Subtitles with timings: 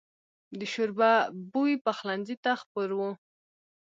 [0.59, 1.11] د شوربه
[1.51, 2.99] بوی پخلنځي ته خپور و.